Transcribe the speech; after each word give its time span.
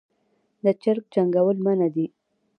د 0.63 0.65
چرګ 0.81 1.03
جنګول 1.13 1.57
منع 1.65 1.89
دي 1.95 2.05